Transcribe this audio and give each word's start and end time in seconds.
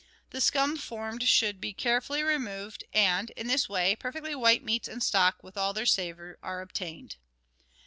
The 0.31 0.41
scum 0.41 0.77
formed 0.77 1.21
should 1.27 1.61
be 1.61 1.73
carefully 1.73 2.23
removed, 2.23 2.85
and, 2.91 3.29
in 3.37 3.45
this 3.45 3.69
way, 3.69 3.95
perfectly 3.95 4.33
white 4.33 4.63
meats 4.63 4.87
and 4.87 5.03
stock, 5.03 5.43
with 5.43 5.57
all 5.57 5.73
their 5.73 5.85
savour, 5.85 6.39
are 6.41 6.61
obtained. 6.61 7.17